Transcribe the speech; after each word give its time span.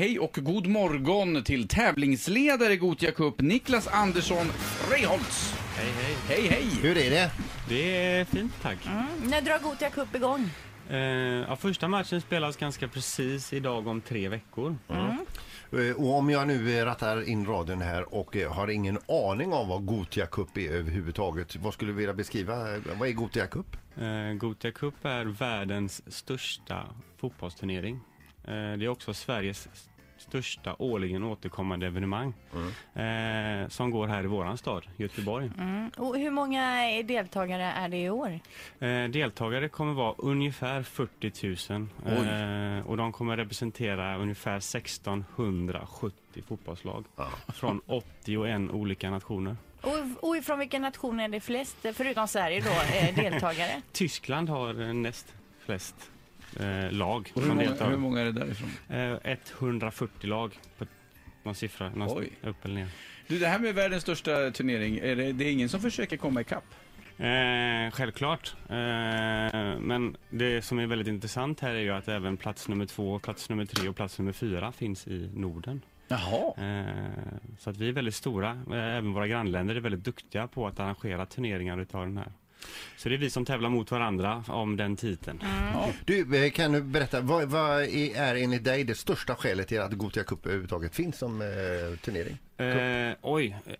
hej 0.00 0.18
och 0.18 0.38
god 0.42 0.66
morgon 0.66 1.44
till 1.44 1.68
tävlingsledare 1.68 2.72
i 2.72 2.76
Gothia 2.76 3.10
Cup, 3.10 3.40
Niklas 3.40 3.88
Andersson 3.88 4.46
Reiholtz. 4.90 5.54
Hej, 5.76 5.90
hej. 6.02 6.14
Hej, 6.28 6.48
hej! 6.48 6.66
Hur 6.82 6.98
är 6.98 7.10
det? 7.10 7.30
Det 7.68 7.96
är 8.06 8.24
fint, 8.24 8.52
tack. 8.62 8.78
När 9.24 9.40
drar 9.42 9.58
Gothia 9.58 9.90
Cup 9.90 10.14
igång? 10.14 10.50
Eh, 10.90 10.98
ja, 10.98 11.56
första 11.56 11.88
matchen 11.88 12.20
spelas 12.20 12.56
ganska 12.56 12.88
precis 12.88 13.52
idag 13.52 13.86
om 13.86 14.00
tre 14.00 14.28
veckor. 14.28 14.76
Eh, 14.88 15.96
Och 15.96 16.14
om 16.18 16.30
jag 16.30 16.48
nu 16.48 16.78
eh, 16.78 16.84
rattar 16.84 17.28
in 17.28 17.46
radion 17.46 17.80
här 17.80 18.14
och 18.14 18.36
eh, 18.36 18.52
har 18.52 18.68
ingen 18.70 18.98
aning 19.08 19.52
om 19.52 19.68
vad 19.68 19.86
Gotia 19.86 20.26
Cup 20.26 20.56
är 20.58 20.70
överhuvudtaget. 20.72 21.56
Vad 21.56 21.74
skulle 21.74 21.90
du 21.90 21.96
vilja 21.96 22.14
beskriva? 22.14 22.56
Vad 22.98 23.08
är 23.08 23.12
Gotia 23.12 23.46
Cup? 23.46 23.76
Eh, 24.00 24.32
Gothia 24.38 24.72
Cup 24.72 25.04
är 25.04 25.24
världens 25.24 26.14
största 26.14 26.86
fotbollsturnering. 27.20 28.00
Eh, 28.44 28.52
det 28.52 28.84
är 28.84 28.88
också 28.88 29.14
Sveriges 29.14 29.68
största 30.20 30.76
årligen 30.78 31.24
återkommande 31.24 31.86
evenemang 31.86 32.34
eh, 32.94 33.68
som 33.68 33.90
går 33.90 34.06
här 34.06 34.24
i 34.24 34.26
våran 34.26 34.58
stad, 34.58 34.86
Göteborg. 34.96 35.50
Mm. 35.58 35.90
Och 35.96 36.18
hur 36.18 36.30
många 36.30 36.84
deltagare 37.02 37.62
är 37.62 37.88
det 37.88 37.96
i 37.96 38.10
år? 38.10 38.40
Eh, 38.78 39.04
deltagare 39.04 39.68
kommer 39.68 39.92
vara 39.92 40.14
ungefär 40.18 40.82
40 40.82 41.72
000 41.72 41.88
eh, 42.06 42.86
och 42.86 42.96
de 42.96 43.12
kommer 43.12 43.36
representera 43.36 44.16
ungefär 44.16 44.56
1670 44.56 46.42
fotbollslag 46.48 47.04
från 47.48 47.80
81 47.86 48.70
olika 48.70 49.10
nationer. 49.10 49.56
Och, 49.80 50.28
och 50.28 50.36
ifrån 50.36 50.58
vilken 50.58 50.82
nation 50.82 51.20
är 51.20 51.28
det 51.28 51.40
flest, 51.40 51.76
förutom 51.94 52.28
Sverige 52.28 52.60
då, 52.60 52.96
eh, 52.96 53.14
deltagare? 53.30 53.82
Tyskland 53.92 54.48
har 54.48 54.82
eh, 54.82 54.94
näst 54.94 55.34
flest 55.64 56.10
eh, 56.60 56.92
lag 56.92 57.32
hur, 57.34 57.42
som 57.42 57.48
många, 57.48 57.68
deltar. 57.68 57.90
hur 57.90 57.96
många 57.96 58.20
är 58.20 58.24
det 58.24 58.32
därifrån? 58.32 58.70
Eh, 58.88 59.36
140 59.58 60.26
lag 60.26 60.58
på 60.78 60.86
någon 61.42 61.54
siffra, 61.54 61.90
någon 61.90 62.24
upp 62.42 62.64
eller 62.64 62.74
ner. 62.74 62.88
Du, 63.26 63.38
det 63.38 63.46
här 63.46 63.58
med 63.58 63.74
världens 63.74 64.02
största 64.02 64.50
turnering, 64.50 64.98
är 64.98 65.16
det, 65.16 65.32
det 65.32 65.44
är 65.44 65.52
ingen 65.52 65.68
som 65.68 65.80
försöker 65.80 66.16
komma 66.16 66.40
ikapp? 66.40 66.64
Eh, 67.18 67.90
självklart. 67.90 68.54
Eh, 68.68 69.78
men 69.80 70.16
det 70.30 70.62
som 70.62 70.78
är 70.78 70.86
väldigt 70.86 71.08
intressant 71.08 71.60
här 71.60 71.74
är 71.74 71.80
ju 71.80 71.90
att 71.90 72.08
även 72.08 72.36
plats 72.36 72.68
nummer 72.68 72.86
två, 72.86 73.18
plats 73.18 73.48
nummer 73.48 73.64
tre 73.64 73.88
och 73.88 73.96
plats 73.96 74.18
nummer 74.18 74.32
fyra 74.32 74.72
finns 74.72 75.06
i 75.06 75.30
Norden. 75.34 75.80
Jaha. 76.08 76.54
Eh, 76.56 76.84
så 77.58 77.70
att 77.70 77.76
vi 77.76 77.88
är 77.88 77.92
väldigt 77.92 78.14
stora. 78.14 78.50
Eh, 78.50 78.96
även 78.96 79.12
våra 79.12 79.26
grannländer 79.26 79.74
är 79.74 79.80
väldigt 79.80 80.04
duktiga 80.04 80.46
på 80.46 80.66
att 80.66 80.80
arrangera 80.80 81.26
turneringar 81.26 81.78
utav 81.78 82.06
den 82.06 82.16
här. 82.16 82.32
Så 82.96 83.08
det 83.08 83.14
är 83.14 83.18
vi 83.18 83.30
som 83.30 83.44
tävlar 83.44 83.70
mot 83.70 83.90
varandra 83.90 84.44
om 84.48 84.76
den 84.76 84.96
titeln. 84.96 85.38
Ja. 85.74 85.88
Du, 86.04 86.44
eh, 86.44 86.50
kan 86.50 86.72
du 86.72 86.82
berätta, 86.82 87.20
vad, 87.20 87.48
vad 87.48 87.82
är, 87.82 88.34
enligt 88.34 88.64
dig 88.64 88.84
det 88.84 88.94
största 88.94 89.34
skälet 89.34 89.68
till 89.68 89.80
att 89.80 89.92
Gotia 89.92 90.24
Cup 90.24 90.46
överhuvudtaget 90.46 90.94
finns 90.94 91.18
som 91.18 91.42
eh, 91.42 91.98
turnering? 92.04 92.38
Eh, 92.56 93.16
oj, 93.22 93.56
eh, 93.66 93.74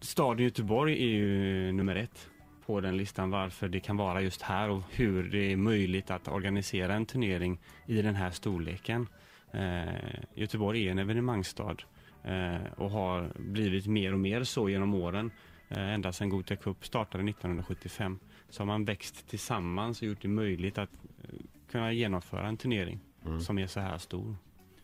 staden 0.00 0.44
Göteborg 0.44 0.92
är 0.92 1.08
ju 1.08 1.72
nummer 1.72 1.96
ett 1.96 2.28
på 2.66 2.80
den 2.80 2.96
listan 2.96 3.30
varför 3.30 3.68
det 3.68 3.80
kan 3.80 3.96
vara 3.96 4.20
just 4.20 4.42
här 4.42 4.70
och 4.70 4.82
hur 4.90 5.22
det 5.22 5.52
är 5.52 5.56
möjligt 5.56 6.10
att 6.10 6.28
organisera 6.28 6.94
en 6.94 7.06
turnering 7.06 7.60
i 7.86 8.02
den 8.02 8.14
här 8.14 8.30
storleken. 8.30 9.06
Eh, 9.52 9.94
Göteborg 10.34 10.86
är 10.86 10.90
en 10.90 10.98
evenemangsstad 10.98 11.76
eh, 12.24 12.72
och 12.76 12.90
har 12.90 13.32
blivit 13.36 13.86
mer 13.86 14.12
och 14.12 14.18
mer 14.18 14.44
så 14.44 14.68
genom 14.68 14.94
åren. 14.94 15.30
Eh, 15.76 15.94
ända 15.94 16.12
sedan 16.12 16.28
Gothia 16.28 16.56
Cup 16.56 16.86
startade 16.86 17.24
1975 17.24 18.18
så 18.48 18.60
har 18.60 18.66
man 18.66 18.84
växt 18.84 19.28
tillsammans 19.28 20.02
och 20.02 20.08
gjort 20.08 20.22
det 20.22 20.28
möjligt 20.28 20.78
att 20.78 20.90
eh, 21.22 21.28
kunna 21.70 21.92
genomföra 21.92 22.48
en 22.48 22.56
turnering 22.56 23.00
som 23.46 23.58
är 23.58 23.66
så 23.66 23.80
här 23.80 23.98
stor. 23.98 24.36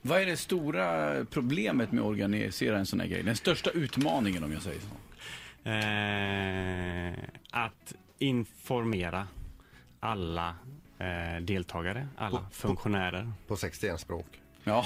Vad 0.03 0.23
är 0.23 0.27
det 0.27 0.37
stora 0.37 1.15
problemet 1.25 1.93
med 1.93 2.01
att 2.01 2.07
organisera 2.07 2.79
en 2.79 2.87
sån 2.87 3.01
här 3.01 3.07
grej? 3.07 3.23
Den 3.23 3.37
största 3.37 3.71
utmaningen 3.71 4.45
om 4.45 4.53
jag 4.53 4.63
säger 4.63 4.81
så? 4.81 4.89
Eh, 5.71 7.15
att 7.51 7.95
informera 8.19 9.27
alla 10.01 10.57
eh, 10.99 11.43
deltagare, 11.43 12.09
alla 12.17 12.47
funktionärer. 12.53 13.33
På 13.47 13.57
61 13.57 14.01
språk. 14.01 14.27
Ja. 14.69 14.85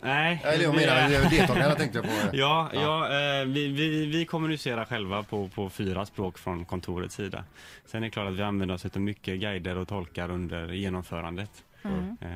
Nej, 0.00 0.42
Eller 0.44 0.64
jag 0.64 0.74
menar 0.74 1.30
deltagarna 1.30 1.74
tänkte 1.74 1.98
jag 1.98 2.04
på. 2.04 2.36
Ja, 2.36 2.70
ja. 2.74 3.04
eh, 3.06 3.46
vi, 3.46 3.68
vi, 3.68 4.06
vi 4.06 4.24
kommunicerar 4.24 4.84
själva 4.84 5.22
på, 5.22 5.48
på 5.48 5.70
fyra 5.70 6.06
språk 6.06 6.38
från 6.38 6.64
kontorets 6.64 7.14
sida. 7.14 7.44
Sen 7.86 8.02
är 8.02 8.06
det 8.06 8.10
klart 8.10 8.28
att 8.28 8.34
vi 8.34 8.42
använder 8.42 8.74
oss 8.74 8.84
av 8.84 9.00
mycket 9.00 9.40
guider 9.40 9.76
och 9.76 9.88
tolkar 9.88 10.30
under 10.30 10.72
genomförandet. 10.72 11.64
Eh, 12.20 12.28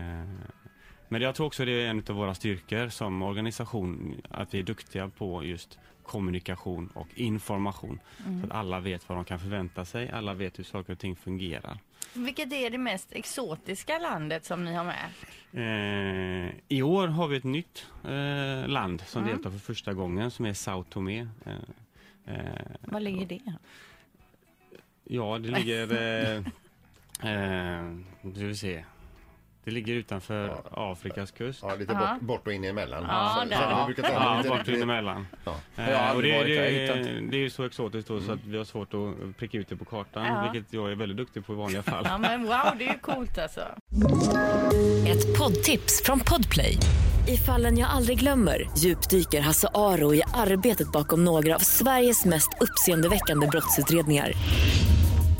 men 1.08 1.22
jag 1.22 1.34
tror 1.34 1.46
också 1.46 1.64
det 1.64 1.72
är 1.72 1.90
en 1.90 2.02
av 2.08 2.16
våra 2.16 2.34
styrkor 2.34 2.88
som 2.88 3.22
organisation, 3.22 4.20
att 4.30 4.54
vi 4.54 4.58
är 4.58 4.62
duktiga 4.62 5.08
på 5.08 5.44
just 5.44 5.78
kommunikation 6.02 6.88
och 6.94 7.08
information. 7.14 8.00
Så 8.40 8.46
att 8.46 8.52
alla 8.52 8.80
vet 8.80 9.08
vad 9.08 9.18
de 9.18 9.24
kan 9.24 9.38
förvänta 9.38 9.84
sig, 9.84 10.10
alla 10.10 10.34
vet 10.34 10.58
hur 10.58 10.64
saker 10.64 10.92
och 10.92 10.98
ting 10.98 11.16
fungerar. 11.16 11.78
Vilket 12.18 12.52
är 12.52 12.70
det 12.70 12.78
mest 12.78 13.12
exotiska 13.12 13.98
landet 13.98 14.44
som 14.44 14.64
ni 14.64 14.74
har 14.74 14.84
med? 14.84 15.08
Eh, 15.52 16.54
I 16.68 16.82
år 16.82 17.08
har 17.08 17.28
vi 17.28 17.36
ett 17.36 17.44
nytt 17.44 17.86
eh, 18.04 18.68
land 18.68 19.02
som 19.06 19.24
deltar 19.26 19.50
för 19.50 19.58
första 19.58 19.92
gången 19.94 20.30
som 20.30 20.46
är 20.46 20.52
Sao 20.52 20.84
Tomé. 20.84 21.28
Eh, 21.46 22.34
eh, 22.34 22.44
Var 22.80 23.00
ligger 23.00 23.26
det? 23.26 23.52
ja, 25.04 25.38
det 25.38 25.48
ligger... 25.48 25.92
Eh, 25.92 26.44
eh, 27.32 27.94
vi 28.22 28.56
se. 28.56 28.84
Det 29.68 29.72
ligger 29.74 29.94
utanför 29.94 30.56
Afrikas 30.70 31.30
kust. 31.30 31.58
Ja, 31.62 31.74
lite 31.74 31.94
bort, 31.94 32.20
bort 32.20 32.46
och 32.46 32.52
in 32.52 32.64
emellan. 32.64 33.04
Ja, 33.08 33.40
Så- 33.42 33.48
där. 33.48 33.56
så 33.70 33.78
vi 33.78 33.94
brukar 33.94 34.02
säga 34.02 34.14
Ja, 34.22 34.36
lite- 34.36 34.48
bort 34.48 34.66
lite- 34.66 34.82
emellan. 34.82 35.26
Ja. 35.44 35.50
Eh, 35.76 36.16
och 36.16 36.22
det, 36.22 36.32
varit 36.38 36.46
det, 37.30 37.36
är 37.36 37.40
ju 37.40 37.50
så 37.50 37.64
exotiskt 37.64 38.08
då 38.08 38.20
så 38.20 38.32
att 38.32 38.38
vi 38.44 38.56
har 38.58 38.64
svårt 38.64 38.94
att 38.94 39.36
pricka 39.36 39.58
ut 39.58 39.68
det 39.68 39.76
på 39.76 39.84
kartan, 39.84 40.26
Ja. 40.26 40.50
vilket 40.52 40.72
jag 40.72 40.90
är 40.92 40.94
väldigt 40.96 41.16
duktig 41.18 41.46
på 41.46 41.52
i 41.52 41.56
vanliga 41.56 41.82
fall. 41.92 42.04
Ja 42.08 42.18
men 42.18 42.42
wow, 42.42 42.72
det 42.78 42.84
är 42.88 42.92
ju 42.92 42.98
coolt 42.98 43.38
alltså. 43.38 43.60
Ett 45.06 45.38
poddtips 45.38 46.02
från 46.04 46.20
Podplay. 46.20 46.76
I 47.28 47.36
fallen 47.36 47.78
jag 47.78 47.90
aldrig 47.90 48.18
glömmer 48.18 48.68
djupdyker 48.78 49.40
Hasse 49.40 49.68
Aro 49.74 50.14
i 50.14 50.22
arbetet 50.34 50.92
bakom 50.92 51.24
några 51.24 51.54
av 51.54 51.58
Sveriges 51.58 52.24
mest 52.24 52.50
uppseendeväckande 52.60 53.46
brottsutredningar. 53.46 54.32